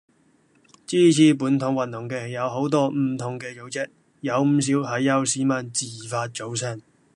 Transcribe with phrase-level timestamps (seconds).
[0.87, 3.87] 支持本土運動嘅有好多唔同嘅組織，
[4.21, 6.81] 有唔少係由市民自發組成